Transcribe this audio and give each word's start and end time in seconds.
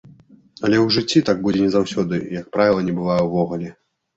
Але 0.63 0.77
ў 0.85 0.95
жыцці 0.95 1.21
так 1.27 1.43
будзе 1.45 1.61
не 1.65 1.69
заўсёды, 1.75 2.15
і, 2.27 2.33
як 2.41 2.51
правіла, 2.57 2.89
не 2.89 2.99
бывае 2.99 3.21
ўвогуле. 3.29 3.69